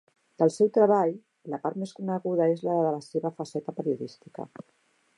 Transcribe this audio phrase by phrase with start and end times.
[0.43, 1.13] Del seu treball,
[1.55, 4.53] la part més coneguda és la de la seva faceta periodística.